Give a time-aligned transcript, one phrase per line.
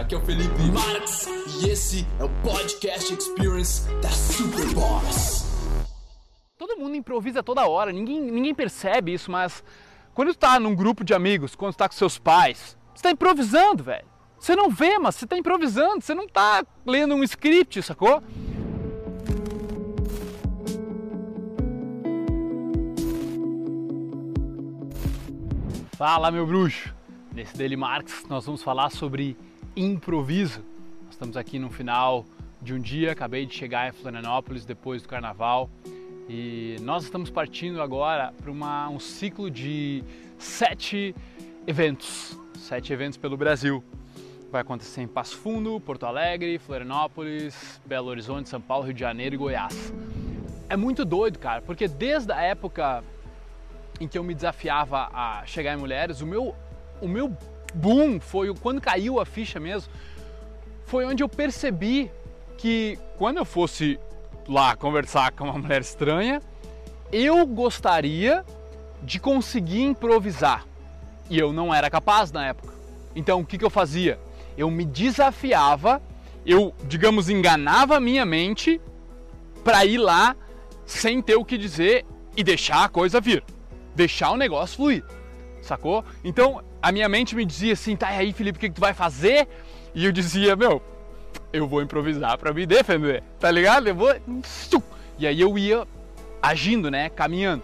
[0.00, 1.26] aqui é o Felipe Marx
[1.60, 5.44] e esse é o Podcast Experience da Superboss.
[6.56, 9.62] Todo mundo improvisa toda hora, ninguém, ninguém percebe isso, mas
[10.14, 13.10] quando tu tá num grupo de amigos, quando tu tá com seus pais, você tá
[13.10, 14.06] improvisando, velho.
[14.38, 18.22] Você não vê, mas você tá improvisando, você não tá lendo um script, sacou?
[25.92, 26.94] Fala, meu bruxo!
[27.34, 29.36] Nesse Daily Marks nós vamos falar sobre
[29.80, 30.60] improviso.
[31.04, 32.24] Nós estamos aqui no final
[32.60, 35.70] de um dia, acabei de chegar em Florianópolis depois do carnaval
[36.28, 40.04] e nós estamos partindo agora para um ciclo de
[40.38, 41.14] sete
[41.66, 43.82] eventos, sete eventos pelo Brasil.
[44.52, 49.34] Vai acontecer em Passo Fundo, Porto Alegre, Florianópolis, Belo Horizonte, São Paulo, Rio de Janeiro
[49.34, 49.92] e Goiás.
[50.68, 53.02] É muito doido, cara, porque desde a época
[54.00, 56.54] em que eu me desafiava a chegar em mulheres, o meu,
[57.00, 57.36] o meu
[57.74, 59.90] boom foi quando caiu a ficha mesmo,
[60.86, 62.10] foi onde eu percebi
[62.58, 63.98] que quando eu fosse
[64.48, 66.42] lá conversar com uma mulher estranha,
[67.12, 68.44] eu gostaria
[69.02, 70.66] de conseguir improvisar.
[71.28, 72.74] E eu não era capaz na época.
[73.14, 74.18] Então o que, que eu fazia?
[74.56, 76.02] Eu me desafiava,
[76.44, 78.80] eu, digamos, enganava a minha mente
[79.64, 80.36] para ir lá
[80.84, 82.04] sem ter o que dizer
[82.36, 83.44] e deixar a coisa vir
[83.94, 85.04] deixar o negócio fluir,
[85.66, 86.04] sacou?
[86.24, 88.94] Então a minha mente me dizia assim, tá aí Felipe, o que, que tu vai
[88.94, 89.48] fazer?
[89.94, 90.82] E eu dizia, meu,
[91.52, 93.88] eu vou improvisar para me defender, tá ligado?
[93.88, 94.14] Eu vou...
[95.18, 95.86] E aí eu ia
[96.40, 97.62] agindo, né, caminhando.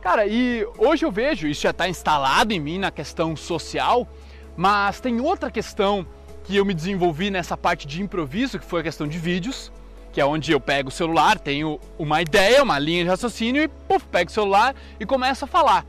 [0.00, 4.08] Cara, e hoje eu vejo, isso já está instalado em mim na questão social,
[4.56, 6.06] mas tem outra questão
[6.44, 9.70] que eu me desenvolvi nessa parte de improviso, que foi a questão de vídeos
[10.12, 13.68] que é onde eu pego o celular, tenho uma ideia, uma linha de raciocínio e
[13.68, 15.86] puf, pego o celular e começo a falar.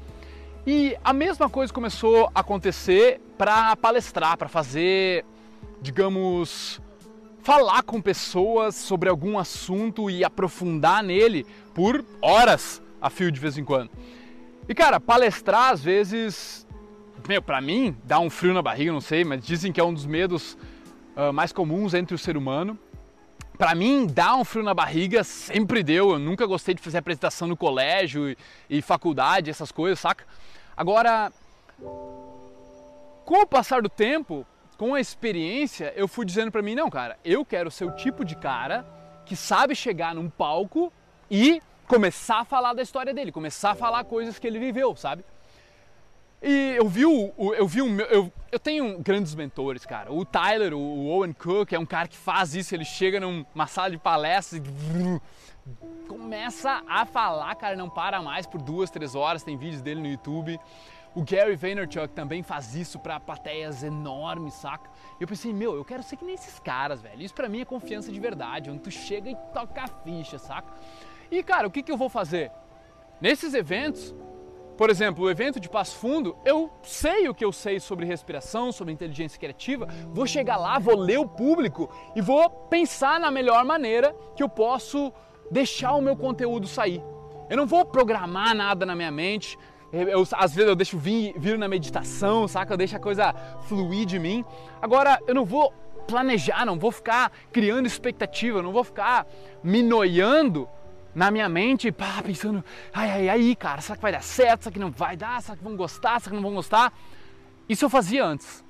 [0.65, 5.25] E a mesma coisa começou a acontecer para palestrar, para fazer,
[5.81, 6.79] digamos,
[7.41, 13.57] falar com pessoas sobre algum assunto e aprofundar nele por horas a fio de vez
[13.57, 13.89] em quando.
[14.69, 16.67] E cara, palestrar às vezes,
[17.27, 19.93] meu, para mim dá um frio na barriga, não sei, mas dizem que é um
[19.93, 20.55] dos medos
[21.15, 22.77] uh, mais comuns entre o ser humano.
[23.61, 26.13] Para mim, dá um frio na barriga, sempre deu.
[26.13, 30.25] Eu nunca gostei de fazer apresentação no colégio e, e faculdade, essas coisas, saca?
[30.75, 31.31] Agora,
[33.23, 34.47] com o passar do tempo,
[34.79, 38.25] com a experiência, eu fui dizendo para mim, não, cara, eu quero ser o tipo
[38.25, 38.83] de cara
[39.27, 40.91] que sabe chegar num palco
[41.29, 45.23] e começar a falar da história dele, começar a falar coisas que ele viveu, sabe?
[46.41, 50.11] E eu vi o, eu vi o eu, eu tenho grandes mentores, cara.
[50.11, 53.91] O Tyler, o Owen Cook, é um cara que faz isso, ele chega numa sala
[53.91, 55.21] de palestras e
[56.07, 60.07] começa a falar, cara, não para mais por duas, três horas, tem vídeos dele no
[60.07, 60.59] YouTube.
[61.13, 64.89] O Gary Vaynerchuk também faz isso para plateias enormes, saca?
[65.19, 67.21] Eu pensei, meu, eu quero ser que nem esses caras, velho.
[67.21, 70.73] Isso para mim é confiança de verdade, onde tu chega e toca a ficha, saca?
[71.29, 72.49] E cara, o que, que eu vou fazer?
[73.19, 74.15] Nesses eventos,
[74.81, 78.71] por exemplo, o evento de Passo Fundo, eu sei o que eu sei sobre respiração,
[78.71, 83.63] sobre inteligência criativa, vou chegar lá, vou ler o público e vou pensar na melhor
[83.63, 85.13] maneira que eu posso
[85.51, 86.99] deixar o meu conteúdo sair.
[87.47, 89.55] Eu não vou programar nada na minha mente,
[89.93, 92.73] eu, às vezes eu deixo vir, vir na meditação, saca?
[92.73, 93.35] Eu deixo a coisa
[93.67, 94.43] fluir de mim.
[94.81, 95.71] Agora, eu não vou
[96.07, 99.27] planejar, não vou ficar criando expectativa, não vou ficar
[99.63, 100.67] me noiando
[101.13, 102.63] na minha mente, pá, pensando,
[102.93, 104.63] ai, ai, aí, cara, será que vai dar certo?
[104.63, 105.41] Será que não vai dar?
[105.41, 106.19] Será que vão gostar?
[106.19, 106.93] Será que não vão gostar?
[107.67, 108.63] Isso eu fazia antes.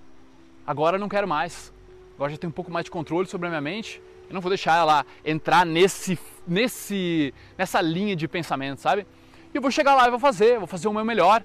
[0.66, 1.72] Agora eu não quero mais.
[2.16, 4.02] Agora já tenho um pouco mais de controle sobre a minha mente.
[4.28, 9.06] Eu não vou deixar ela entrar nesse, nesse, nessa linha de pensamento, sabe?
[9.53, 11.44] E eu vou chegar lá e vou fazer, vou fazer o meu melhor.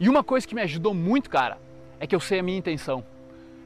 [0.00, 1.58] E uma coisa que me ajudou muito, cara,
[2.00, 3.04] é que eu sei a minha intenção.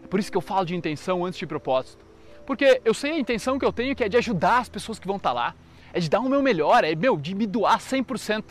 [0.05, 2.05] É por isso que eu falo de intenção antes de propósito.
[2.45, 5.07] Porque eu sei a intenção que eu tenho, que é de ajudar as pessoas que
[5.07, 5.55] vão estar lá
[5.93, 8.45] é de dar o meu melhor, é meu, de me doar 100%.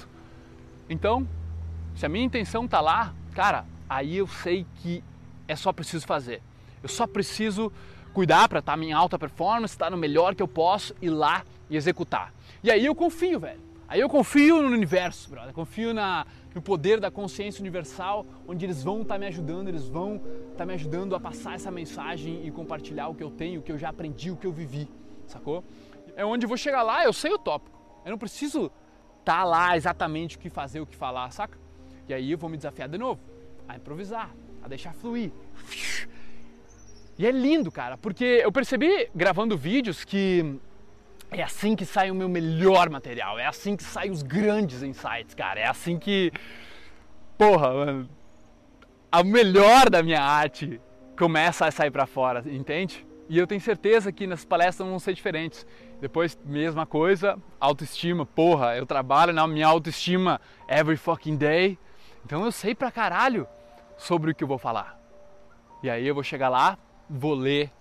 [0.89, 1.27] Então,
[1.95, 5.03] se a minha intenção está lá, cara, aí eu sei que
[5.47, 6.41] é só preciso fazer.
[6.81, 7.71] Eu só preciso
[8.13, 11.09] cuidar para estar tá em alta performance, estar tá no melhor que eu posso, ir
[11.09, 12.33] lá e executar.
[12.63, 13.67] E aí eu confio, velho.
[13.87, 15.53] Aí eu confio no universo, brother.
[15.53, 19.87] Confio na, no poder da consciência universal, onde eles vão estar tá me ajudando, eles
[19.87, 23.61] vão estar tá me ajudando a passar essa mensagem e compartilhar o que eu tenho,
[23.61, 24.89] o que eu já aprendi, o que eu vivi,
[25.25, 25.63] sacou?
[26.17, 27.79] É onde eu vou chegar lá, eu sei o tópico.
[28.03, 28.71] Eu não preciso
[29.19, 31.57] estar tá lá exatamente o que fazer, o que falar, saca?
[32.09, 33.21] E aí eu vou me desafiar de novo,
[33.67, 34.31] a improvisar,
[34.63, 35.31] a deixar fluir.
[37.19, 40.59] E é lindo, cara, porque eu percebi gravando vídeos que
[41.29, 45.35] é assim que sai o meu melhor material, é assim que saem os grandes insights,
[45.35, 45.59] cara.
[45.59, 46.31] É assim que,
[47.37, 48.09] porra, mano,
[49.11, 50.81] a melhor da minha arte
[51.15, 53.05] começa a sair para fora, entende?
[53.29, 55.65] E eu tenho certeza que nas palestras vão ser diferentes.
[55.99, 58.25] Depois, mesma coisa, autoestima.
[58.25, 61.77] Porra, eu trabalho na minha autoestima every fucking day.
[62.25, 63.47] Então eu sei pra caralho
[63.97, 64.97] sobre o que eu vou falar.
[65.83, 66.77] E aí eu vou chegar lá,
[67.09, 67.71] vou ler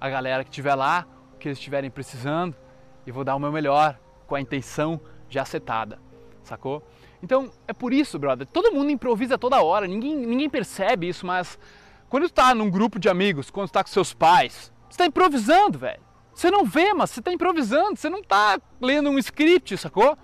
[0.00, 2.54] a galera que estiver lá, o que eles estiverem precisando,
[3.06, 5.98] e vou dar o meu melhor com a intenção já setada,
[6.42, 6.82] sacou?
[7.22, 8.46] Então é por isso, brother.
[8.46, 11.58] Todo mundo improvisa toda hora, ninguém, ninguém percebe isso, mas
[12.08, 15.06] quando tu tá num grupo de amigos, quando tu tá com seus pais, você está
[15.06, 16.02] improvisando, velho.
[16.34, 20.18] Você não vê, mas você está improvisando, você não está lendo um script, sacou?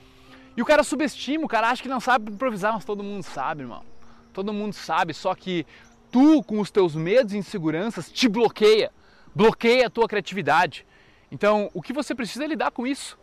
[0.56, 3.62] E o cara subestima, o cara acha que não sabe improvisar, mas todo mundo sabe,
[3.62, 3.84] irmão.
[4.32, 5.64] Todo mundo sabe, só que
[6.10, 8.90] tu, com os teus medos e inseguranças, te bloqueia.
[9.34, 10.86] Bloqueia a tua criatividade.
[11.30, 13.16] Então, o que você precisa é lidar com isso.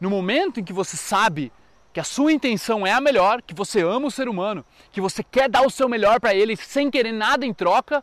[0.00, 1.52] No momento em que você sabe
[1.92, 5.22] que a sua intenção é a melhor, que você ama o ser humano, que você
[5.22, 8.02] quer dar o seu melhor para ele sem querer nada em troca,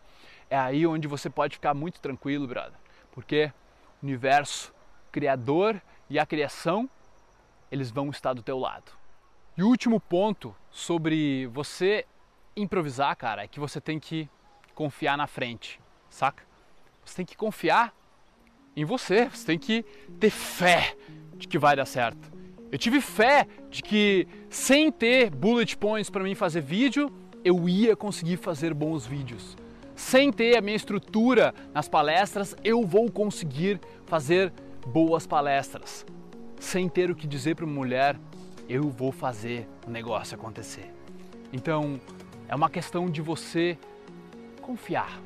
[0.50, 2.85] é aí onde você pode ficar muito tranquilo, brother
[3.16, 3.52] porque
[4.02, 4.72] o universo
[5.12, 6.88] criador e a criação
[7.72, 8.92] eles vão estar do teu lado.
[9.58, 12.06] E o último ponto sobre você
[12.56, 14.30] improvisar, cara, é que você tem que
[14.76, 15.80] confiar na frente,
[16.10, 16.44] saca?
[17.04, 17.94] Você tem que confiar
[18.76, 19.84] em você, você tem que
[20.20, 20.96] ter fé
[21.36, 22.32] de que vai dar certo.
[22.72, 27.10] Eu tive fé de que sem ter bullet points para mim fazer vídeo,
[27.44, 29.56] eu ia conseguir fazer bons vídeos
[29.96, 34.52] sem ter a minha estrutura nas palestras, eu vou conseguir fazer
[34.86, 36.06] boas palestras.
[36.60, 38.20] Sem ter o que dizer para uma mulher,
[38.68, 40.92] eu vou fazer o negócio acontecer.
[41.54, 42.00] Então,
[42.48, 43.78] é uma questão de você
[44.62, 45.20] confiar.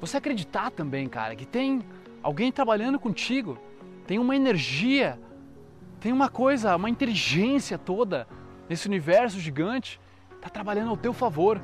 [0.00, 1.82] Você acreditar também, cara, que tem
[2.22, 3.58] alguém trabalhando contigo,
[4.06, 5.18] tem uma energia,
[6.00, 8.26] tem uma coisa, uma inteligência toda
[8.68, 10.00] nesse universo gigante,
[10.36, 11.60] está trabalhando ao teu favor,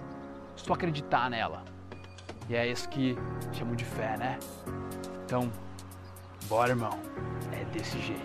[0.56, 1.73] se tu acreditar nela.
[2.48, 3.16] E é isso que
[3.52, 4.38] chamo de fé, né?
[5.24, 5.50] Então,
[6.46, 6.98] bora, irmão.
[7.52, 8.24] É desse jeito.